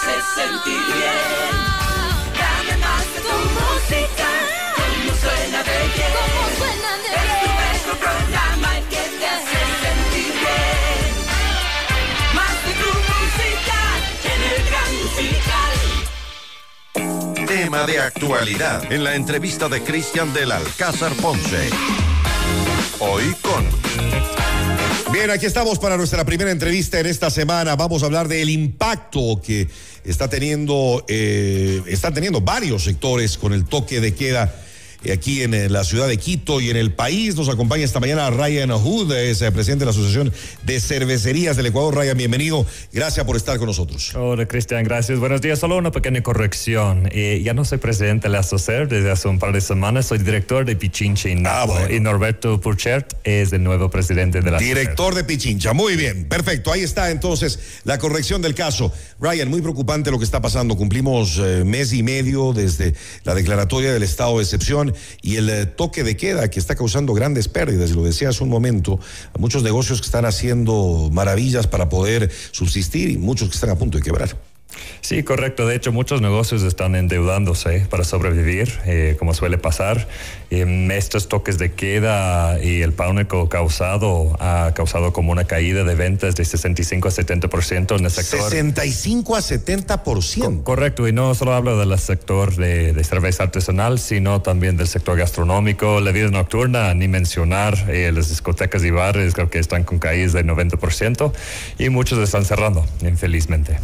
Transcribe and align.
hace 0.00 0.16
sentir 0.34 0.80
bien. 0.94 1.54
Dame 2.38 2.74
más 2.78 3.04
de 3.14 3.20
tu 3.20 3.36
música, 3.60 4.28
como 4.76 5.10
suena 5.20 5.60
de 5.62 5.76
bien. 5.94 6.12
Como 6.16 6.42
suena 6.58 6.90
de 6.96 7.08
Es 7.10 7.16
tu 7.20 7.44
bien. 7.44 7.60
mejor 7.72 7.96
programa 7.98 8.68
el 8.78 8.84
que 8.84 9.02
te 9.18 9.26
hace 9.26 9.60
sentir 9.84 10.32
bien. 10.32 11.10
Más 12.34 12.56
de 12.64 12.72
tu 12.80 12.90
música 13.10 13.78
en 14.32 14.40
el 14.50 14.58
gran 14.68 14.90
musical. 15.02 15.74
Tema 17.46 17.80
de 17.86 17.96
actualidad 18.00 18.78
en 18.92 19.00
la 19.04 19.14
entrevista 19.14 19.68
de 19.68 19.82
Cristian 19.82 20.32
del 20.32 20.52
Alcázar 20.52 21.12
Ponce. 21.14 21.70
Hoy 23.00 23.34
con 23.42 23.64
Bien, 25.08 25.28
aquí 25.30 25.46
estamos 25.46 25.78
para 25.80 25.96
nuestra 25.96 26.24
primera 26.24 26.52
entrevista 26.52 27.00
en 27.00 27.06
esta 27.06 27.30
semana. 27.30 27.74
Vamos 27.74 28.02
a 28.02 28.06
hablar 28.06 28.28
del 28.28 28.48
impacto 28.48 29.40
que 29.44 29.68
está 30.04 30.30
teniendo, 30.30 31.04
eh, 31.08 31.82
están 31.86 32.14
teniendo 32.14 32.40
varios 32.40 32.84
sectores 32.84 33.36
con 33.36 33.52
el 33.52 33.64
toque 33.64 34.00
de 34.00 34.14
queda 34.14 34.54
aquí 35.08 35.42
en, 35.42 35.54
eh, 35.54 35.68
la 35.68 35.84
ciudad 35.84 36.08
de 36.08 36.18
Quito 36.18 36.60
y 36.60 36.70
en 36.70 36.76
el 36.76 36.92
país. 36.92 37.36
Nos 37.36 37.48
acompaña 37.48 37.84
esta 37.84 38.00
mañana 38.00 38.28
Ryan 38.30 38.70
Hood, 38.70 39.12
es 39.12 39.40
eh, 39.40 39.50
presidente 39.50 39.80
de 39.80 39.86
la 39.86 39.92
Asociación 39.92 40.32
de 40.64 40.80
Cervecerías 40.80 41.56
del 41.56 41.66
Ecuador. 41.66 41.94
Ryan, 41.94 42.16
bienvenido. 42.16 42.66
Gracias 42.92 43.24
por 43.24 43.36
estar 43.36 43.58
con 43.58 43.66
nosotros. 43.66 44.14
Hola 44.14 44.46
Cristian, 44.46 44.84
gracias. 44.84 45.18
Buenos 45.18 45.40
días. 45.40 45.58
Solo 45.58 45.78
una 45.78 45.90
pequeña 45.90 46.22
corrección. 46.22 47.08
Eh, 47.12 47.40
ya 47.44 47.54
no 47.54 47.64
soy 47.64 47.78
presidente 47.78 48.28
de 48.28 48.32
la 48.32 48.42
SOCER 48.42 48.88
desde 48.88 49.10
hace 49.10 49.28
un 49.28 49.38
par 49.38 49.52
de 49.52 49.60
semanas. 49.60 50.06
Soy 50.06 50.18
director 50.18 50.64
de 50.64 50.76
Pichinche 50.76 51.32
y. 51.32 51.42
Ah, 51.46 51.64
bueno. 51.66 51.94
Y 51.94 52.00
Norberto 52.00 52.60
Purchert 52.60 53.14
es 53.24 53.52
el 53.52 53.62
nuevo 53.62 53.90
presidente 53.90 54.40
de 54.42 54.50
la 54.50 54.58
SOCER. 54.58 54.76
Director 54.76 55.14
de 55.14 55.24
Pichincha, 55.24 55.72
muy 55.72 55.96
bien, 55.96 56.26
perfecto. 56.26 56.72
Ahí 56.72 56.82
está 56.82 57.10
entonces 57.10 57.58
la 57.84 57.98
corrección 57.98 58.42
del 58.42 58.54
caso. 58.54 58.92
Ryan, 59.20 59.48
muy 59.48 59.62
preocupante 59.62 60.10
lo 60.10 60.18
que 60.18 60.24
está 60.24 60.40
pasando. 60.40 60.76
Cumplimos 60.76 61.38
eh, 61.38 61.62
mes 61.64 61.92
y 61.92 62.02
medio 62.02 62.52
desde 62.52 62.94
la 63.24 63.34
declaratoria 63.34 63.92
del 63.92 64.02
estado 64.02 64.38
de 64.38 64.44
excepción 64.44 64.89
y 65.22 65.36
el 65.36 65.50
eh, 65.50 65.66
toque 65.66 66.04
de 66.04 66.16
queda 66.16 66.48
que 66.50 66.58
está 66.58 66.74
causando 66.74 67.14
grandes 67.14 67.48
pérdidas. 67.48 67.90
Lo 67.92 68.02
decía 68.02 68.30
hace 68.30 68.42
un 68.42 68.50
momento, 68.50 69.00
muchos 69.38 69.62
negocios 69.62 70.00
que 70.00 70.06
están 70.06 70.24
haciendo 70.24 71.08
maravillas 71.12 71.66
para 71.66 71.88
poder 71.88 72.30
subsistir 72.50 73.10
y 73.10 73.16
muchos 73.16 73.48
que 73.48 73.54
están 73.54 73.70
a 73.70 73.76
punto 73.76 73.98
de 73.98 74.04
quebrar. 74.04 74.49
Sí, 75.00 75.22
correcto. 75.22 75.66
De 75.66 75.74
hecho, 75.74 75.92
muchos 75.92 76.20
negocios 76.20 76.62
están 76.62 76.94
endeudándose 76.94 77.86
para 77.90 78.04
sobrevivir, 78.04 78.72
eh, 78.86 79.16
como 79.18 79.34
suele 79.34 79.58
pasar. 79.58 80.06
Em, 80.50 80.90
estos 80.90 81.28
toques 81.28 81.58
de 81.58 81.72
queda 81.72 82.62
y 82.62 82.82
el 82.82 82.92
pánico 82.92 83.48
causado 83.48 84.36
ha 84.40 84.72
causado 84.74 85.12
como 85.12 85.32
una 85.32 85.44
caída 85.44 85.84
de 85.84 85.94
ventas 85.94 86.34
de 86.34 86.44
65 86.44 87.08
a 87.08 87.10
70% 87.10 87.96
en 87.96 88.04
el 88.04 88.10
sector. 88.10 88.40
65 88.40 89.36
a 89.36 89.40
70%. 89.40 90.62
Correcto, 90.64 91.06
y 91.08 91.12
no 91.12 91.34
solo 91.34 91.54
hablo 91.54 91.78
del 91.78 91.96
sector 91.98 92.54
de, 92.56 92.92
de 92.92 93.04
cerveza 93.04 93.44
artesanal, 93.44 93.98
sino 93.98 94.42
también 94.42 94.76
del 94.76 94.88
sector 94.88 95.16
gastronómico, 95.16 96.00
la 96.00 96.12
vida 96.12 96.28
nocturna, 96.30 96.92
ni 96.94 97.08
mencionar 97.08 97.86
eh, 97.88 98.10
las 98.12 98.28
discotecas 98.28 98.82
y 98.84 98.90
bares, 98.90 99.34
creo 99.34 99.50
que 99.50 99.58
están 99.58 99.84
con 99.84 99.98
caídas 99.98 100.32
del 100.32 100.46
90%, 100.46 101.32
y 101.78 101.88
muchos 101.88 102.18
están 102.18 102.44
cerrando, 102.44 102.84
infelizmente. 103.02 103.78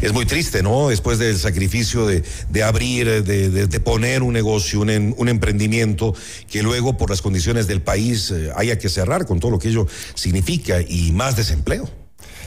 Es 0.00 0.12
muy 0.12 0.26
triste, 0.30 0.62
¿no? 0.62 0.88
Después 0.88 1.18
del 1.18 1.36
sacrificio 1.36 2.06
de, 2.06 2.22
de 2.48 2.62
abrir, 2.62 3.22
de, 3.24 3.50
de- 3.50 3.80
poner 3.80 4.22
un 4.22 4.32
negocio, 4.32 4.80
un, 4.80 5.14
un 5.18 5.28
emprendimiento, 5.28 6.14
que 6.50 6.62
luego 6.62 6.96
por 6.96 7.10
las 7.10 7.20
condiciones 7.20 7.66
del 7.66 7.82
país 7.82 8.30
eh, 8.30 8.50
haya 8.56 8.78
que 8.78 8.88
cerrar 8.88 9.26
con 9.26 9.40
todo 9.40 9.50
lo 9.50 9.58
que 9.58 9.68
ello 9.68 9.86
significa 10.14 10.80
y 10.80 11.12
más 11.12 11.36
desempleo. 11.36 11.90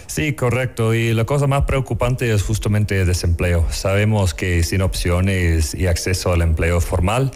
Sí, 0.07 0.33
correcto. 0.33 0.93
Y 0.93 1.13
la 1.13 1.25
cosa 1.25 1.47
más 1.47 1.63
preocupante 1.63 2.31
es 2.33 2.43
justamente 2.43 3.01
el 3.01 3.07
desempleo. 3.07 3.65
Sabemos 3.71 4.33
que 4.33 4.63
sin 4.63 4.81
opciones 4.81 5.73
y 5.73 5.87
acceso 5.87 6.31
al 6.31 6.41
empleo 6.41 6.81
formal, 6.81 7.31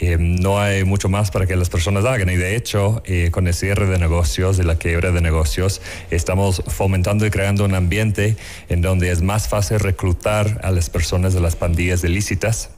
eh, 0.00 0.16
no 0.18 0.60
hay 0.60 0.84
mucho 0.84 1.08
más 1.08 1.30
para 1.30 1.46
que 1.46 1.56
las 1.56 1.70
personas 1.70 2.04
hagan. 2.04 2.30
Y 2.30 2.36
de 2.36 2.56
hecho, 2.56 3.02
eh, 3.04 3.30
con 3.30 3.46
el 3.46 3.54
cierre 3.54 3.86
de 3.86 3.98
negocios 3.98 4.58
y 4.58 4.62
la 4.62 4.76
quiebra 4.76 5.10
de 5.10 5.20
negocios, 5.20 5.80
estamos 6.10 6.62
fomentando 6.66 7.26
y 7.26 7.30
creando 7.30 7.64
un 7.64 7.74
ambiente 7.74 8.36
en 8.68 8.82
donde 8.82 9.10
es 9.10 9.22
más 9.22 9.48
fácil 9.48 9.80
reclutar 9.80 10.60
a 10.62 10.70
las 10.70 10.90
personas 10.90 11.34
de 11.34 11.40
las 11.40 11.56
pandillas 11.56 12.04
ilícitas 12.04 12.70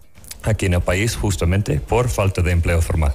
aquí 0.42 0.66
en 0.66 0.74
el 0.74 0.80
país 0.80 1.16
justamente 1.16 1.80
por 1.80 2.08
falta 2.08 2.42
de 2.42 2.52
empleo 2.52 2.80
formal. 2.80 3.14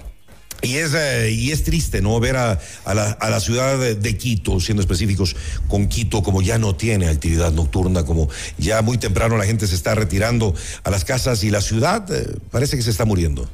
Y 0.62 0.78
es, 0.78 0.94
eh, 0.94 1.32
y 1.32 1.52
es 1.52 1.64
triste, 1.64 2.02
¿no? 2.02 2.20
Ver 2.20 2.38
a, 2.38 2.60
la, 2.86 3.40
ciudad 3.40 3.78
de, 3.78 3.96
de 3.96 4.18
Quito, 4.18 4.60
siendo 4.60 4.82
específicos 4.82 5.36
con 5.68 5.88
Quito, 5.88 6.24
como 6.24 6.42
ya 6.42 6.58
no 6.58 6.76
tiene 6.76 7.08
actividad 7.08 7.52
nocturna, 7.52 8.04
como 8.04 8.30
ya 8.58 8.82
muy 8.82 8.98
temprano 8.98 9.38
la 9.38 9.46
gente 9.46 9.68
se 9.68 9.76
está 9.76 9.96
retirando 9.96 10.56
a 10.84 10.92
las 10.92 11.06
casas 11.06 11.44
y 11.44 11.52
la 11.52 11.62
ciudad 11.62 12.08
parece 12.52 12.78
que 12.78 12.84
se 12.84 12.90
está 12.90 13.06
muriendo. 13.06 13.48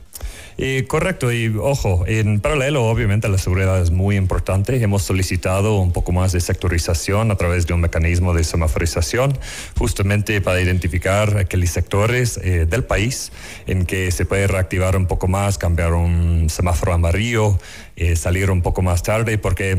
Correcto, 0.88 1.32
y 1.32 1.48
ojo, 1.58 2.04
en 2.06 2.40
paralelo, 2.40 2.86
obviamente, 2.86 3.28
la 3.28 3.40
seguridad 3.40 3.82
es 3.82 3.90
muy 3.90 4.16
importante. 4.16 4.82
Hemos 4.82 5.02
solicitado 5.02 5.80
un 5.80 5.92
poco 5.92 6.12
más 6.12 6.34
de 6.34 6.40
sectorización 6.40 7.32
a 7.32 7.36
través 7.36 7.66
de 7.66 7.74
un 7.74 7.82
mecanismo 7.82 8.34
de 8.34 8.44
semaforización, 8.44 9.38
justamente 9.78 10.40
para 10.42 10.62
identificar 10.62 11.38
aquellos 11.38 11.72
sectores 11.72 12.38
eh, 12.44 12.66
del 12.66 12.84
país 12.84 13.32
en 13.68 13.86
que 13.86 14.12
se 14.12 14.26
puede 14.26 14.48
reactivar 14.48 14.96
un 14.96 15.08
poco 15.08 15.28
más, 15.28 15.58
cambiar 15.58 15.94
un 15.94 16.50
semáforo 16.50 16.94
amarillo, 16.94 17.58
eh, 17.96 18.16
salir 18.16 18.52
un 18.52 18.62
poco 18.62 18.82
más 18.82 19.04
tarde, 19.04 19.38
porque 19.38 19.78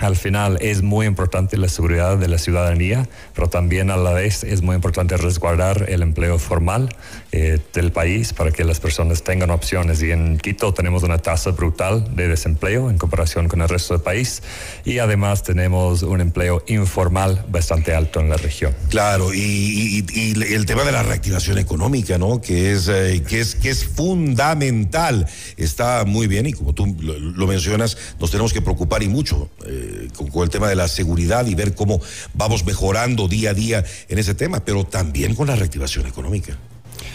al 0.00 0.16
final 0.16 0.56
es 0.60 0.82
muy 0.82 1.06
importante 1.06 1.58
la 1.58 1.68
seguridad 1.68 2.16
de 2.16 2.26
la 2.26 2.38
ciudadanía, 2.38 3.06
pero 3.34 3.48
también 3.48 3.90
a 3.90 3.98
la 3.98 4.12
vez 4.12 4.44
es 4.44 4.62
muy 4.62 4.74
importante 4.74 5.16
resguardar 5.18 5.86
el 5.88 6.02
empleo 6.02 6.38
formal 6.38 6.88
eh, 7.32 7.58
del 7.74 7.92
país 7.92 8.32
para 8.32 8.50
que 8.50 8.64
las 8.64 8.80
personas 8.80 9.22
tengan 9.22 9.50
opciones. 9.50 10.02
Y 10.02 10.10
en 10.10 10.38
Quito 10.38 10.72
tenemos 10.72 11.02
una 11.02 11.18
tasa 11.18 11.50
brutal 11.50 12.16
de 12.16 12.28
desempleo 12.28 12.88
en 12.88 12.96
comparación 12.96 13.46
con 13.48 13.60
el 13.60 13.68
resto 13.68 13.92
del 13.92 14.02
país 14.02 14.42
y 14.86 14.98
además 14.98 15.42
tenemos 15.42 16.02
un 16.02 16.22
empleo 16.22 16.64
informal 16.66 17.44
bastante 17.48 17.94
alto 17.94 18.20
en 18.20 18.30
la 18.30 18.38
región. 18.38 18.74
Claro, 18.88 19.34
y, 19.34 20.04
el 20.50 20.64
tema 20.64 20.84
de 20.84 20.92
la 20.92 21.02
reactivación 21.02 21.58
económica, 21.58 22.16
¿no? 22.16 22.40
Que 22.40 22.72
es, 22.72 22.88
eh, 22.88 23.22
que 23.28 23.40
es, 23.40 23.54
que 23.54 23.68
es 23.68 23.84
fundamental. 23.84 25.26
Está 25.58 26.04
muy 26.06 26.26
bien 26.26 26.46
y 26.46 26.52
como 26.52 26.72
tú 26.72 26.96
lo, 27.00 27.18
lo 27.18 27.46
mencionas, 27.46 27.98
nos 28.18 28.30
tenemos 28.30 28.54
que 28.54 28.62
preocupar 28.62 29.02
y 29.02 29.08
mucho 29.08 29.50
eh, 29.66 29.89
con, 30.16 30.28
con 30.28 30.44
el 30.44 30.50
tema 30.50 30.68
de 30.68 30.76
la 30.76 30.88
seguridad 30.88 31.46
y 31.46 31.54
ver 31.54 31.74
cómo 31.74 32.00
vamos 32.34 32.64
mejorando 32.64 33.28
día 33.28 33.50
a 33.50 33.54
día 33.54 33.84
en 34.08 34.18
ese 34.18 34.34
tema, 34.34 34.64
pero 34.64 34.84
también 34.84 35.34
con 35.34 35.46
la 35.46 35.56
reactivación 35.56 36.06
económica. 36.06 36.56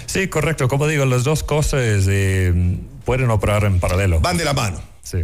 Sí, 0.06 0.28
correcto. 0.28 0.68
Como 0.68 0.88
digo, 0.88 1.06
las 1.06 1.24
dos 1.24 1.44
cosas 1.44 2.06
eh, 2.08 2.78
pueden 3.04 3.30
operar 3.30 3.66
en 3.66 3.80
paralelo. 3.80 4.20
Van 4.20 4.38
de 4.38 4.46
la 4.46 4.54
mano. 4.54 4.82
Sí, 5.04 5.20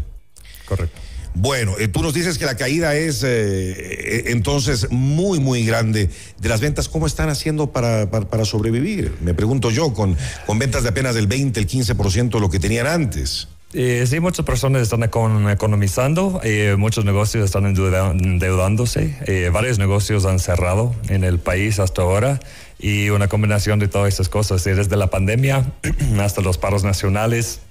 correcto. 0.66 1.00
Bueno, 1.34 1.76
eh, 1.80 1.88
tú 1.88 2.02
nos 2.02 2.14
dices 2.14 2.38
que 2.38 2.46
la 2.46 2.56
caída 2.56 2.96
es 2.96 3.24
eh, 3.24 3.30
eh, 3.30 4.24
entonces 4.28 4.92
muy, 4.92 5.40
muy 5.40 5.66
grande 5.66 6.10
de 6.40 6.50
las 6.50 6.60
ventas. 6.60 6.90
¿Cómo 6.90 7.08
están 7.08 7.30
haciendo 7.30 7.72
para, 7.72 8.12
para, 8.12 8.28
para 8.28 8.44
sobrevivir? 8.44 9.16
Me 9.22 9.34
pregunto 9.34 9.72
yo, 9.72 9.94
con, 9.94 10.18
con 10.46 10.60
ventas 10.60 10.84
de 10.84 10.90
apenas 10.90 11.16
del 11.16 11.28
20, 11.28 11.60
el 11.60 11.68
15% 11.68 12.32
de 12.32 12.40
lo 12.40 12.50
que 12.50 12.60
tenían 12.60 12.86
antes. 12.86 13.48
Eh, 13.74 14.06
sí, 14.06 14.20
muchas 14.20 14.46
personas 14.46 14.82
están 14.82 15.00
econ- 15.02 15.50
economizando, 15.52 16.42
eh, 16.44 16.76
muchos 16.78 17.06
negocios 17.06 17.46
están 17.46 17.66
endeudándose, 17.66 19.16
eh, 19.28 19.50
varios 19.52 19.80
negocios 19.80 20.26
han 20.26 20.40
cerrado 20.40 20.94
en 21.08 21.24
el 21.24 21.40
país 21.40 21.80
hasta 21.80 22.02
ahora 22.02 22.42
y 22.80 23.10
una 23.10 23.30
combinación 23.30 23.80
de 23.80 23.88
todas 23.88 24.14
esas 24.14 24.28
cosas, 24.28 24.68
eh, 24.68 24.76
desde 24.76 24.98
la 24.98 25.08
pandemia 25.10 25.72
hasta 26.20 26.42
los 26.42 26.58
paros 26.58 26.84
nacionales, 26.84 27.62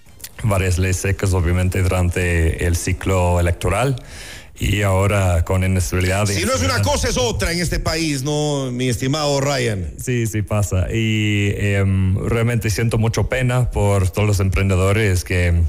varias 0.43 0.79
leyes 0.79 0.97
secas 0.97 1.35
obviamente 1.35 1.83
durante 1.83 2.65
el 2.67 2.77
ciclo 2.77 3.39
electoral 3.39 4.03
y 4.59 4.83
ahora 4.83 5.45
con 5.45 5.65
inestabilidad. 5.65 6.27
Si 6.27 6.45
no 6.45 6.53
es 6.53 6.63
una 6.63 6.81
cosa, 6.83 7.09
es 7.09 7.19
otra 7.19 7.53
en 7.53 7.61
este 7.61 7.79
país, 7.79 8.23
¿no, 8.23 8.71
mi 8.71 8.89
estimado 8.89 9.39
Ryan? 9.41 9.93
Sí, 10.03 10.27
sí 10.27 10.43
pasa. 10.43 10.87
Y 10.93 11.53
em, 11.57 12.17
realmente 12.27 12.71
siento 12.71 12.97
mucho 12.99 13.29
pena 13.29 13.71
por 13.71 14.09
todos 14.11 14.29
los 14.29 14.41
emprendedores 14.41 15.25
que 15.25 15.63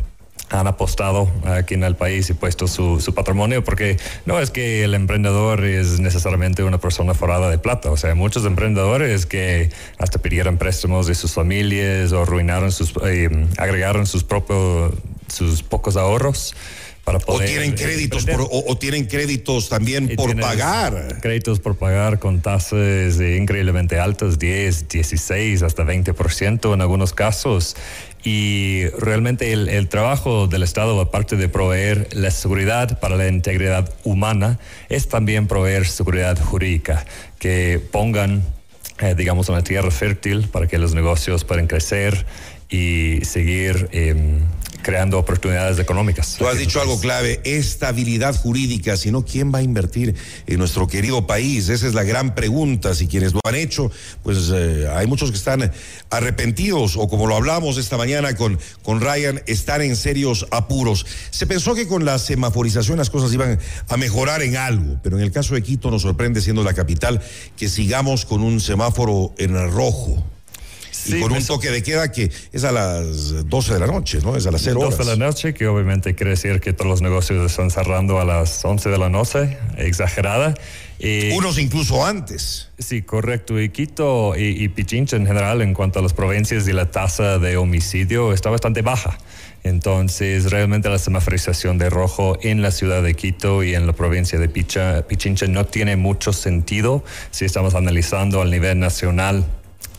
han 0.51 0.67
apostado 0.67 1.29
aquí 1.45 1.73
en 1.73 1.83
el 1.83 1.95
país 1.95 2.29
y 2.29 2.33
puesto 2.33 2.67
su, 2.67 2.99
su 2.99 3.13
patrimonio, 3.13 3.63
porque 3.63 3.97
no 4.25 4.39
es 4.39 4.51
que 4.51 4.83
el 4.83 4.93
emprendedor 4.93 5.63
es 5.63 5.99
necesariamente 5.99 6.63
una 6.63 6.77
persona 6.77 7.13
forrada 7.13 7.49
de 7.49 7.57
plata, 7.57 7.89
o 7.89 7.97
sea, 7.97 8.13
muchos 8.15 8.45
emprendedores 8.45 9.25
que 9.25 9.69
hasta 9.97 10.19
pidieron 10.19 10.57
préstamos 10.57 11.07
de 11.07 11.15
sus 11.15 11.33
familias 11.33 12.11
o 12.11 12.21
arruinaron 12.21 12.71
sus, 12.71 12.93
eh, 13.05 13.29
agregaron 13.57 14.05
sus 14.05 14.23
propios, 14.23 14.93
sus 15.27 15.63
pocos 15.63 15.95
ahorros 15.95 16.55
para 17.03 17.17
O 17.17 17.21
poder... 17.21 17.49
tienen 17.49 17.71
eh, 17.71 17.75
créditos 17.75 18.25
por, 18.25 18.41
o, 18.41 18.63
o 18.67 18.77
tienen 18.77 19.05
créditos 19.05 19.69
también 19.69 20.09
Y 20.11 20.15
por 20.15 20.39
pagar. 20.39 21.19
Créditos 21.21 21.59
por 21.59 21.77
pagar 21.77 22.19
con 22.19 22.41
tasas 22.41 23.19
eh, 23.19 23.37
increíblemente 23.39 23.99
altas, 23.99 24.39
10, 24.39 24.87
16, 24.87 25.63
hasta 25.63 25.83
20% 25.83 26.73
en 26.73 26.81
algunos 26.81 27.13
casos. 27.13 27.75
Y 28.23 28.85
realmente 28.99 29.51
el, 29.51 29.67
el 29.67 29.89
trabajo 29.89 30.47
del 30.47 30.63
Estado, 30.63 30.99
aparte 31.01 31.35
de 31.37 31.49
proveer 31.49 32.07
la 32.13 32.29
seguridad 32.29 32.99
para 32.99 33.15
la 33.15 33.27
integridad 33.27 33.91
humana, 34.03 34.59
es 34.89 35.07
también 35.07 35.47
proveer 35.47 35.87
seguridad 35.87 36.39
jurídica, 36.39 37.05
que 37.39 37.81
pongan 37.91 38.43
eh, 39.01 39.15
digamos, 39.15 39.49
una 39.49 39.63
tierra 39.63 39.89
fértil 39.89 40.47
para 40.47 40.67
que 40.67 40.77
los 40.77 40.93
negocios 40.93 41.43
puedan 41.43 41.65
crecer 41.65 42.25
y 42.69 43.19
seguir 43.23 43.89
em, 43.91 44.41
creando 44.81 45.17
oportunidades 45.17 45.79
económicas. 45.79 46.35
Tú 46.37 46.47
has 46.47 46.57
dicho 46.57 46.81
algo 46.81 46.99
clave, 46.99 47.41
estabilidad 47.43 48.35
jurídica, 48.35 48.97
si 48.97 49.11
no, 49.11 49.23
¿quién 49.23 49.53
va 49.53 49.59
a 49.59 49.63
invertir 49.63 50.15
en 50.47 50.57
nuestro 50.57 50.87
querido 50.87 51.27
país? 51.27 51.69
Esa 51.69 51.87
es 51.87 51.93
la 51.93 52.03
gran 52.03 52.35
pregunta. 52.35 52.95
Si 52.95 53.07
quienes 53.07 53.33
lo 53.33 53.39
han 53.43 53.55
hecho, 53.55 53.91
pues 54.23 54.51
eh, 54.53 54.87
hay 54.93 55.07
muchos 55.07 55.31
que 55.31 55.37
están 55.37 55.71
arrepentidos 56.09 56.97
o 56.97 57.07
como 57.07 57.27
lo 57.27 57.35
hablamos 57.35 57.77
esta 57.77 57.97
mañana 57.97 58.35
con, 58.35 58.59
con 58.83 59.01
Ryan, 59.01 59.41
están 59.47 59.81
en 59.81 59.95
serios 59.95 60.47
apuros. 60.51 61.05
Se 61.29 61.47
pensó 61.47 61.75
que 61.75 61.87
con 61.87 62.05
la 62.05 62.19
semaforización 62.19 62.97
las 62.97 63.09
cosas 63.09 63.33
iban 63.33 63.59
a 63.87 63.97
mejorar 63.97 64.41
en 64.41 64.57
algo, 64.57 64.99
pero 65.03 65.17
en 65.17 65.23
el 65.23 65.31
caso 65.31 65.55
de 65.55 65.61
Quito 65.61 65.91
nos 65.91 66.01
sorprende 66.01 66.41
siendo 66.41 66.63
la 66.63 66.73
capital 66.73 67.21
que 67.57 67.69
sigamos 67.69 68.25
con 68.25 68.41
un 68.41 68.59
semáforo 68.59 69.33
en 69.37 69.53
rojo. 69.71 70.23
Sí, 71.03 71.17
y 71.17 71.21
con 71.21 71.31
un 71.31 71.43
toque 71.45 71.69
de 71.71 71.81
queda 71.81 72.11
que 72.11 72.29
es 72.51 72.63
a 72.63 72.71
las 72.71 73.47
12 73.49 73.73
de 73.73 73.79
la 73.79 73.87
noche, 73.87 74.19
¿no? 74.23 74.35
Es 74.35 74.45
a 74.45 74.51
las 74.51 74.61
0 74.61 74.79
horas. 74.81 74.97
12 74.97 75.09
de 75.09 75.17
la 75.17 75.25
noche, 75.25 75.53
que 75.53 75.67
obviamente 75.67 76.13
quiere 76.15 76.31
decir 76.31 76.59
que 76.59 76.73
todos 76.73 76.89
los 76.89 77.01
negocios 77.01 77.49
están 77.49 77.71
cerrando 77.71 78.19
a 78.19 78.25
las 78.25 78.63
11 78.63 78.89
de 78.89 78.97
la 78.97 79.09
noche, 79.09 79.57
exagerada. 79.77 80.53
Y- 80.99 81.31
Unos 81.31 81.57
incluso 81.57 82.05
antes. 82.05 82.69
Sí, 82.77 83.01
correcto. 83.01 83.59
Y 83.59 83.69
Quito 83.69 84.35
y, 84.37 84.63
y 84.63 84.67
Pichincha 84.69 85.15
en 85.15 85.25
general, 85.25 85.61
en 85.63 85.73
cuanto 85.73 85.97
a 85.97 86.01
las 86.03 86.13
provincias 86.13 86.67
y 86.67 86.73
la 86.73 86.91
tasa 86.91 87.39
de 87.39 87.57
homicidio, 87.57 88.33
está 88.33 88.51
bastante 88.51 88.83
baja. 88.83 89.17
Entonces, 89.63 90.49
realmente 90.51 90.89
la 90.89 90.97
semaforización 90.99 91.77
de 91.77 91.89
rojo 91.89 92.37
en 92.41 92.61
la 92.61 92.71
ciudad 92.71 93.01
de 93.03 93.13
Quito 93.13 93.63
y 93.63 93.73
en 93.75 93.85
la 93.87 93.93
provincia 93.93 94.37
de 94.39 94.49
Picha- 94.49 95.03
Pichincha 95.07 95.45
no 95.47 95.65
tiene 95.65 95.95
mucho 95.95 96.33
sentido 96.33 97.03
si 97.31 97.45
estamos 97.45 97.73
analizando 97.75 98.41
al 98.41 98.49
nivel 98.51 98.79
nacional 98.79 99.45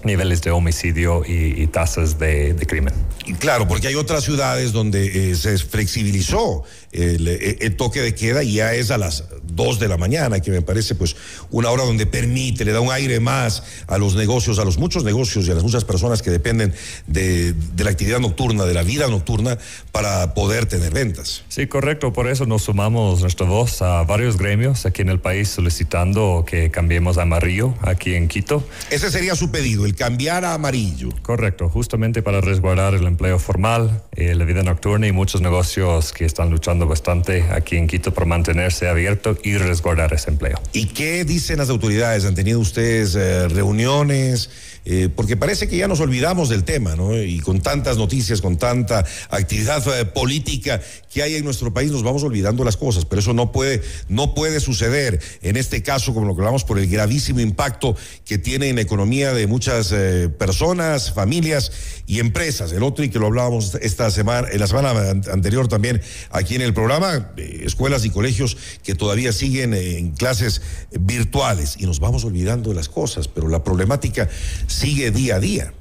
niveles 0.04 0.42
de 0.42 0.50
homicidio 0.50 1.22
y, 1.26 1.62
y 1.62 1.66
tasas 1.66 2.18
de, 2.18 2.54
de 2.54 2.66
crimen. 2.66 2.94
Claro, 3.38 3.68
porque 3.68 3.88
hay 3.88 3.94
otras 3.94 4.24
ciudades 4.24 4.72
donde 4.72 5.30
eh, 5.30 5.34
se 5.34 5.56
flexibilizó 5.58 6.64
el, 6.90 7.28
eh, 7.28 7.58
el 7.60 7.76
toque 7.76 8.00
de 8.00 8.14
queda 8.14 8.42
y 8.42 8.54
ya 8.54 8.74
es 8.74 8.90
a 8.90 8.98
las 8.98 9.24
2 9.54 9.78
de 9.78 9.88
la 9.88 9.96
mañana, 9.96 10.40
que 10.40 10.50
me 10.50 10.62
parece 10.62 10.94
pues 10.94 11.16
una 11.50 11.70
hora 11.70 11.84
donde 11.84 12.06
permite, 12.06 12.64
le 12.64 12.72
da 12.72 12.80
un 12.80 12.90
aire 12.90 13.20
más 13.20 13.62
a 13.86 13.98
los 13.98 14.14
negocios, 14.14 14.58
a 14.58 14.64
los 14.64 14.78
muchos 14.78 15.04
negocios 15.04 15.46
y 15.46 15.50
a 15.50 15.54
las 15.54 15.62
muchas 15.62 15.84
personas 15.84 16.22
que 16.22 16.30
dependen 16.30 16.74
de, 17.06 17.52
de 17.52 17.84
la 17.84 17.90
actividad 17.90 18.20
nocturna, 18.20 18.64
de 18.64 18.74
la 18.74 18.82
vida 18.82 19.08
nocturna, 19.08 19.58
para 19.92 20.34
poder 20.34 20.66
tener 20.66 20.92
ventas. 20.92 21.44
Sí, 21.48 21.66
correcto. 21.66 22.12
Por 22.12 22.28
eso 22.28 22.46
nos 22.46 22.62
sumamos 22.62 23.20
nuestra 23.20 23.46
voz 23.46 23.82
a 23.82 24.02
varios 24.04 24.38
gremios 24.38 24.86
aquí 24.86 25.02
en 25.02 25.08
el 25.08 25.20
país 25.20 25.48
solicitando 25.48 26.44
que 26.46 26.70
cambiemos 26.70 27.18
a 27.18 27.22
amarillo 27.22 27.74
aquí 27.82 28.14
en 28.14 28.28
Quito. 28.28 28.64
Ese 28.90 29.10
sería 29.10 29.34
su 29.34 29.50
pedido, 29.50 29.86
el 29.86 29.94
cambiar 29.94 30.44
a 30.44 30.54
amarillo. 30.54 31.10
Correcto, 31.22 31.68
justamente 31.68 32.22
para 32.22 32.40
resguardar 32.40 32.94
el 32.94 33.06
empleo 33.06 33.38
formal, 33.38 34.02
eh, 34.12 34.34
la 34.34 34.44
vida 34.44 34.62
nocturna 34.62 35.06
y 35.06 35.12
muchos 35.12 35.40
negocios 35.40 36.12
que 36.12 36.24
están 36.24 36.50
luchando 36.50 36.86
bastante 36.86 37.42
aquí 37.50 37.76
en 37.76 37.86
Quito 37.86 38.12
por 38.12 38.26
mantenerse 38.26 38.88
abierto 38.88 39.36
y 39.42 39.56
resguardar 39.56 40.12
ese 40.14 40.30
empleo. 40.30 40.60
¿Y 40.72 40.86
qué 40.86 41.24
dicen 41.24 41.58
las 41.58 41.70
autoridades? 41.70 42.24
¿Han 42.24 42.34
tenido 42.34 42.60
ustedes 42.60 43.14
eh, 43.14 43.48
reuniones? 43.48 44.50
Eh, 44.84 45.08
porque 45.14 45.36
parece 45.36 45.68
que 45.68 45.76
ya 45.76 45.86
nos 45.86 46.00
olvidamos 46.00 46.48
del 46.48 46.64
tema, 46.64 46.96
¿no? 46.96 47.16
Y 47.16 47.38
con 47.38 47.60
tantas 47.60 47.98
noticias, 47.98 48.40
con 48.40 48.56
tanta 48.56 49.04
actividad 49.30 49.82
eh, 50.00 50.04
política 50.04 50.80
que 51.12 51.22
hay 51.22 51.36
en 51.36 51.44
nuestro 51.44 51.72
país, 51.72 51.92
nos 51.92 52.02
vamos 52.02 52.22
olvidando 52.24 52.64
las 52.64 52.76
cosas. 52.76 53.04
Pero 53.04 53.20
eso 53.20 53.32
no 53.32 53.52
puede, 53.52 53.80
no 54.08 54.34
puede 54.34 54.58
suceder 54.58 55.20
en 55.42 55.56
este 55.56 55.82
caso, 55.82 56.12
como 56.14 56.26
lo 56.26 56.34
que 56.34 56.40
hablamos, 56.40 56.64
por 56.64 56.78
el 56.78 56.88
gravísimo 56.88 57.40
impacto 57.40 57.96
que 58.24 58.38
tiene 58.38 58.68
en 58.70 58.76
la 58.76 58.82
economía 58.82 59.32
de 59.32 59.46
muchas 59.46 59.92
eh, 59.92 60.28
personas, 60.28 61.12
familias 61.12 61.70
y 62.06 62.18
empresas. 62.18 62.72
El 62.72 62.82
otro, 62.82 63.04
y 63.04 63.08
que 63.08 63.18
lo 63.20 63.26
hablábamos 63.26 63.76
esta 63.82 64.10
semana, 64.10 64.48
en 64.50 64.58
la 64.58 64.66
semana 64.66 64.90
an- 65.10 65.22
anterior 65.30 65.68
también 65.68 66.00
aquí 66.30 66.56
en 66.56 66.62
el 66.62 66.74
programa, 66.74 67.32
escuelas 67.36 68.04
y 68.04 68.10
colegios 68.10 68.56
que 68.82 68.94
todavía 68.94 69.32
siguen 69.32 69.74
en 69.74 70.10
clases 70.12 70.60
virtuales 70.90 71.76
y 71.78 71.86
nos 71.86 72.00
vamos 72.00 72.24
olvidando 72.24 72.70
de 72.70 72.76
las 72.76 72.88
cosas, 72.88 73.28
pero 73.28 73.48
la 73.48 73.62
problemática 73.62 74.28
sigue 74.72 75.10
día 75.10 75.36
a 75.36 75.40
día. 75.40 75.72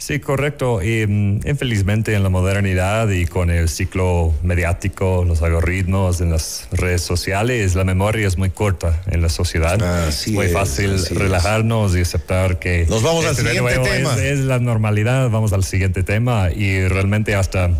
Sí, 0.00 0.18
correcto. 0.18 0.82
Y, 0.82 1.06
mm, 1.06 1.40
infelizmente 1.46 2.14
en 2.14 2.22
la 2.22 2.30
modernidad 2.30 3.10
y 3.10 3.26
con 3.26 3.50
el 3.50 3.68
ciclo 3.68 4.32
mediático, 4.42 5.24
los 5.28 5.42
algoritmos 5.42 6.22
en 6.22 6.30
las 6.30 6.68
redes 6.72 7.02
sociales, 7.02 7.74
la 7.74 7.84
memoria 7.84 8.26
es 8.26 8.38
muy 8.38 8.48
corta 8.48 9.02
en 9.08 9.20
la 9.20 9.28
sociedad. 9.28 9.80
Así 10.08 10.30
es 10.30 10.36
muy 10.36 10.46
es, 10.46 10.52
fácil 10.54 10.94
así 10.94 11.12
es. 11.12 11.18
relajarnos 11.18 11.94
y 11.94 12.00
aceptar 12.00 12.58
que... 12.58 12.86
Nos 12.88 13.02
vamos 13.02 13.26
al 13.26 13.32
este 13.32 13.42
siguiente 13.42 13.78
tema. 13.78 14.14
Es, 14.14 14.22
es 14.22 14.38
la 14.40 14.58
normalidad, 14.58 15.28
vamos 15.28 15.52
al 15.52 15.64
siguiente 15.64 16.02
tema 16.02 16.50
y 16.50 16.88
realmente 16.88 17.34
hasta 17.34 17.70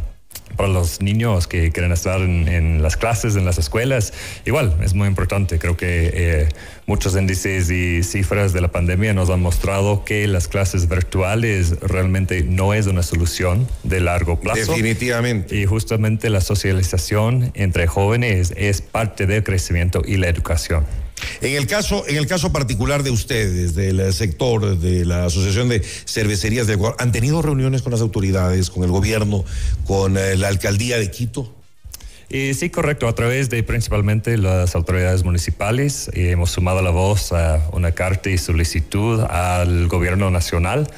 para 0.61 0.75
los 0.75 1.01
niños 1.01 1.47
que 1.47 1.73
quieren 1.73 1.91
estar 1.91 2.21
en, 2.21 2.47
en 2.47 2.83
las 2.83 2.99
clases, 2.99 3.35
en 3.35 3.47
las 3.47 3.57
escuelas, 3.57 4.13
igual 4.45 4.77
es 4.83 4.93
muy 4.93 5.09
importante. 5.09 5.59
Creo 5.59 5.75
que 5.75 6.11
eh, 6.13 6.49
muchos 6.85 7.17
índices 7.17 7.71
y 7.71 8.03
cifras 8.03 8.53
de 8.53 8.61
la 8.61 8.69
pandemia 8.69 9.15
nos 9.15 9.31
han 9.31 9.41
mostrado 9.41 10.05
que 10.05 10.27
las 10.27 10.49
clases 10.49 10.87
virtuales 10.87 11.81
realmente 11.81 12.43
no 12.43 12.75
es 12.75 12.87
una 12.89 13.03
solución 13.03 13.67
de 13.85 14.01
largo 14.01 14.39
plazo. 14.39 14.73
Definitivamente. 14.73 15.57
Y 15.57 15.65
justamente 15.65 16.29
la 16.29 16.43
socialización 16.43 17.53
entre 17.55 17.87
jóvenes 17.87 18.53
es 18.55 18.83
parte 18.83 19.27
del 19.27 19.43
crecimiento 19.43 20.03
y 20.05 20.19
la 20.19 20.29
educación. 20.29 20.85
En 21.41 21.57
el 21.57 21.67
caso, 21.67 22.05
en 22.07 22.17
el 22.17 22.27
caso 22.27 22.53
particular 22.53 23.03
de 23.03 23.11
ustedes, 23.11 23.75
del 23.75 24.01
eh, 24.01 24.13
sector 24.13 24.79
de 24.79 25.05
la 25.05 25.27
Asociación 25.27 25.69
de 25.69 25.83
Cervecerías 25.83 26.67
de 26.67 26.75
Ecuador, 26.75 26.97
¿han 26.99 27.13
tenido 27.13 27.43
reuniones 27.43 27.83
con 27.83 27.93
las 27.93 28.01
autoridades, 28.01 28.71
con 28.71 28.85
el 28.85 28.91
gobierno, 28.91 29.45
con 29.87 30.17
eh, 30.17 30.37
la 30.37 30.49
alcaldía 30.49 30.99
de 30.99 31.11
Quito? 31.11 31.55
Y 32.33 32.55
sí, 32.55 32.71
correcto. 32.71 33.09
A 33.09 33.15
través 33.17 33.51
de 33.51 33.61
principalmente 33.65 34.39
las 34.39 34.77
autoridades 34.77 35.25
municipales 35.25 36.09
eh, 36.15 36.31
hemos 36.31 36.53
sumado 36.53 36.81
la 36.81 36.91
voz 36.91 37.33
a 37.33 37.69
una 37.73 37.91
carta 37.91 38.31
y 38.31 38.39
solicitud 38.39 39.21
al 39.23 39.89
gobierno 39.89 40.31
nacional 40.31 40.89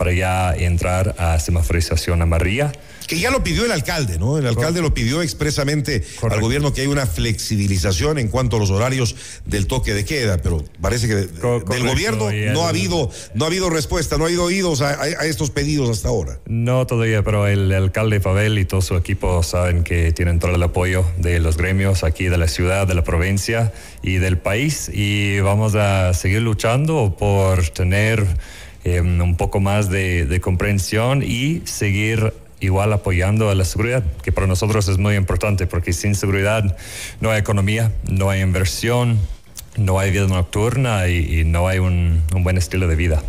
para 0.00 0.14
ya 0.14 0.54
entrar 0.56 1.14
a 1.18 1.38
semaforización 1.38 2.22
amarilla. 2.22 2.72
Que 3.06 3.18
ya 3.18 3.30
lo 3.30 3.44
pidió 3.44 3.66
el 3.66 3.72
alcalde, 3.72 4.18
¿no? 4.18 4.38
El 4.38 4.46
alcalde 4.46 4.80
lo 4.80 4.94
pidió 4.94 5.20
expresamente 5.20 5.96
al 5.96 6.20
Correcto. 6.20 6.40
gobierno 6.44 6.72
que 6.72 6.80
hay 6.80 6.86
una 6.86 7.04
flexibilización 7.04 8.18
en 8.18 8.28
cuanto 8.28 8.56
a 8.56 8.60
los 8.60 8.70
horarios 8.70 9.14
del 9.44 9.66
toque 9.66 9.92
de 9.92 10.06
queda, 10.06 10.38
pero 10.38 10.64
parece 10.80 11.06
que 11.06 11.14
de- 11.16 11.26
Co- 11.28 11.54
del 11.58 11.64
correcto, 11.64 11.86
gobierno 11.90 12.30
el- 12.30 12.54
no 12.54 12.64
ha 12.64 12.70
habido, 12.70 13.10
no 13.34 13.44
ha 13.44 13.48
habido 13.48 13.68
respuesta, 13.68 14.16
no 14.16 14.24
ha 14.24 14.28
habido 14.28 14.44
oídos 14.44 14.80
a, 14.80 14.90
a- 14.94 15.02
a 15.02 15.26
estos 15.26 15.50
pedidos 15.50 15.90
hasta 15.90 16.08
ahora. 16.08 16.38
No 16.46 16.86
todavía, 16.86 17.22
pero 17.22 17.46
el 17.46 17.70
alcalde 17.72 18.20
Pavel 18.20 18.58
y 18.58 18.64
todo 18.64 18.80
su 18.80 18.96
equipo 18.96 19.42
saben 19.42 19.84
que 19.84 20.12
tienen 20.12 20.38
todo 20.38 20.54
el 20.54 20.62
apoyo 20.62 21.04
de 21.18 21.40
los 21.40 21.58
gremios 21.58 22.04
aquí 22.04 22.24
de 22.26 22.38
la 22.38 22.48
ciudad, 22.48 22.86
de 22.86 22.94
la 22.94 23.04
provincia 23.04 23.70
y 24.02 24.14
del 24.14 24.38
país 24.38 24.88
y 24.94 25.40
vamos 25.40 25.74
a 25.74 26.14
seguir 26.14 26.40
luchando 26.40 27.16
por 27.18 27.68
tener 27.68 28.24
eh, 28.84 29.00
un 29.00 29.36
poco 29.36 29.60
más 29.60 29.90
de, 29.90 30.40
comprensión 30.42 31.22
y 31.22 31.62
seguir 31.64 32.32
igual 32.60 32.92
apoyando 32.92 33.50
a 33.50 33.54
la 33.54 33.64
seguridad, 33.64 34.02
que 34.22 34.32
para 34.32 34.46
nosotros 34.46 34.88
es 34.88 34.98
muy 34.98 35.16
importante 35.16 35.66
porque 35.66 35.92
sin 35.92 36.14
seguridad 36.14 36.76
no 37.20 37.30
hay 37.30 37.40
economía, 37.40 37.92
no 38.10 38.30
hay 38.30 38.42
inversión, 38.42 39.18
no 39.76 39.98
hay 39.98 40.10
vida 40.10 40.26
nocturna 40.26 41.08
y, 41.08 41.44
no 41.44 41.68
hay 41.68 41.78
un 41.78 42.22
buen 42.42 42.58
estilo 42.58 42.86
de 42.86 42.96
vida. 42.96 43.22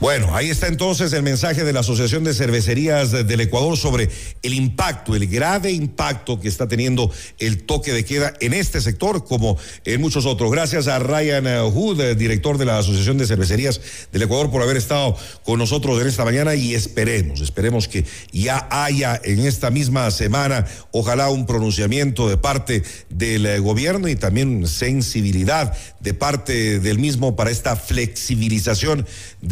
Bueno, 0.00 0.34
ahí 0.34 0.50
está 0.50 0.66
entonces 0.66 1.12
el 1.12 1.22
mensaje 1.22 1.62
de 1.62 1.72
la 1.72 1.80
Asociación 1.80 2.24
de 2.24 2.34
Cervecerías 2.34 3.12
de- 3.12 3.22
del 3.22 3.40
Ecuador 3.42 3.76
sobre 3.76 4.08
el 4.42 4.54
impacto, 4.54 5.14
el 5.14 5.28
grave 5.28 5.70
impacto 5.70 6.40
que 6.40 6.48
está 6.48 6.66
teniendo 6.66 7.10
el 7.38 7.62
toque 7.62 7.92
de 7.92 8.04
queda 8.04 8.34
en 8.40 8.52
este 8.52 8.80
sector 8.80 9.24
como 9.24 9.56
en 9.84 10.00
muchos 10.00 10.26
otros. 10.26 10.50
Gracias 10.50 10.88
a 10.88 10.98
Ryan 10.98 11.46
eh, 11.46 11.58
Hood, 11.72 12.00
eh, 12.00 12.14
director 12.16 12.58
de 12.58 12.64
la 12.64 12.78
Asociación 12.78 13.16
de 13.18 13.26
Cervecerías 13.26 13.80
del 14.12 14.22
Ecuador, 14.22 14.50
por 14.50 14.60
haber 14.62 14.76
estado 14.76 15.16
con 15.44 15.58
nosotros 15.60 16.00
en 16.00 16.08
esta 16.08 16.24
mañana 16.24 16.56
y 16.56 16.74
esperemos, 16.74 17.40
esperemos 17.40 17.86
que 17.86 18.04
ya 18.32 18.66
haya 18.70 19.20
en 19.22 19.46
esta 19.46 19.70
misma 19.70 20.10
semana, 20.10 20.66
ojalá 20.90 21.28
un 21.30 21.46
pronunciamiento 21.46 22.28
de 22.28 22.36
parte 22.38 22.82
del 23.08 23.46
eh, 23.46 23.58
gobierno 23.60 24.08
y 24.08 24.16
también 24.16 24.66
sensibilidad 24.66 25.72
de 26.00 26.14
parte 26.14 26.80
del 26.80 26.98
mismo 26.98 27.36
para 27.36 27.50
esta 27.52 27.76
flexibilización 27.76 29.06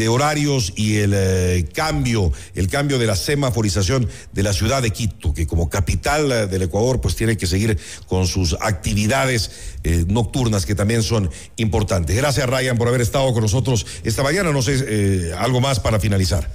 horarios 0.08 0.72
y 0.76 0.98
el 0.98 1.12
eh, 1.14 1.68
cambio, 1.74 2.32
el 2.54 2.68
cambio 2.68 2.98
de 2.98 3.06
la 3.06 3.16
semaforización 3.16 4.08
de 4.32 4.42
la 4.42 4.52
ciudad 4.52 4.82
de 4.82 4.90
Quito, 4.90 5.34
que 5.34 5.46
como 5.46 5.68
capital 5.68 6.30
eh, 6.30 6.46
del 6.46 6.62
Ecuador, 6.62 7.00
pues 7.00 7.16
tiene 7.16 7.36
que 7.36 7.46
seguir 7.46 7.78
con 8.06 8.26
sus 8.26 8.56
actividades 8.60 9.50
eh, 9.84 10.04
nocturnas 10.08 10.66
que 10.66 10.74
también 10.74 11.02
son 11.02 11.30
importantes. 11.56 12.16
Gracias, 12.16 12.48
Ryan, 12.48 12.78
por 12.78 12.88
haber 12.88 13.00
estado 13.00 13.32
con 13.32 13.42
nosotros 13.42 13.86
esta 14.04 14.22
mañana. 14.22 14.52
No 14.52 14.62
sé, 14.62 15.32
algo 15.38 15.60
más 15.60 15.80
para 15.80 16.00
finalizar. 16.00 16.48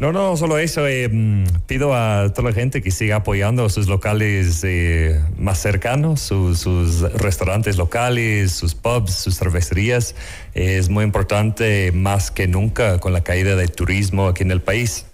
No, 0.00 0.12
no, 0.12 0.34
solo 0.38 0.56
eso. 0.56 0.88
eh, 0.88 1.10
mm, 1.12 1.44
pido 1.66 1.94
a 1.94 2.32
toda 2.32 2.48
la 2.48 2.54
gente 2.54 2.80
que 2.80 2.90
siga 2.90 3.16
apoyando 3.16 3.68
sus 3.68 3.86
locales 3.86 4.64
eh, 4.64 5.20
más 5.36 5.58
cercanos, 5.60 6.22
sus, 6.22 7.02
restaurantes 7.16 7.76
locales, 7.76 8.50
sus 8.50 8.74
pubs, 8.74 9.12
sus 9.12 9.38
cervecerías. 9.38 10.14
Eh, 10.54 10.78
es 10.78 10.88
muy 10.88 11.04
importante, 11.04 11.92
más 11.92 12.30
que 12.30 12.48
nunca, 12.48 12.98
con 12.98 13.12
la 13.12 13.20
caída 13.22 13.56
del 13.56 13.72
turismo 13.72 14.28
aquí 14.28 14.42
en 14.42 14.52
el 14.52 14.62
país 14.62 15.04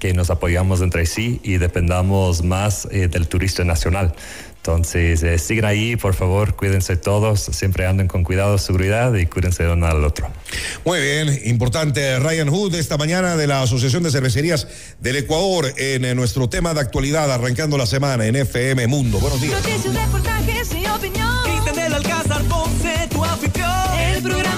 que 0.00 0.14
nos 0.14 0.30
apoyamos 0.30 0.80
entre 0.80 1.04
sí 1.04 1.38
y 1.44 1.58
dependamos 1.58 2.42
más 2.42 2.88
del 2.90 3.28
turista 3.28 3.62
nacional. 3.64 4.14
Entonces, 4.64 5.24
eh, 5.24 5.40
sigan 5.40 5.64
ahí, 5.64 5.96
por 5.96 6.14
favor, 6.14 6.54
cuídense 6.54 6.94
todos, 6.94 7.40
siempre 7.40 7.84
anden 7.84 8.06
con 8.06 8.22
cuidado, 8.22 8.58
seguridad 8.58 9.12
y 9.12 9.26
cuídense 9.26 9.64
de 9.64 9.72
uno 9.72 9.88
al 9.88 10.04
otro. 10.04 10.28
Muy 10.84 11.00
bien, 11.00 11.36
importante 11.46 12.20
Ryan 12.20 12.48
Hood 12.48 12.76
esta 12.76 12.96
mañana 12.96 13.36
de 13.36 13.48
la 13.48 13.62
Asociación 13.62 14.04
de 14.04 14.12
Cervecerías 14.12 14.68
del 15.00 15.16
Ecuador 15.16 15.74
en 15.78 16.04
eh, 16.04 16.14
nuestro 16.14 16.48
tema 16.48 16.74
de 16.74 16.80
actualidad 16.80 17.32
arrancando 17.32 17.76
la 17.76 17.86
semana 17.86 18.24
en 18.24 18.36
FM 18.36 18.86
Mundo. 18.86 19.18
Buenos 19.18 19.40
días. 19.40 19.54
Noticias, 19.54 19.96
reportajes 19.96 20.68
y 20.72 20.86
opinión. 20.86 21.42
Cristian 21.42 21.74
del 21.74 21.94
Alcázar 21.94 22.42
Ponce, 22.44 23.08
tu 23.10 23.24
anfitrión. 23.24 23.68
El 23.98 24.22
programa 24.22 24.52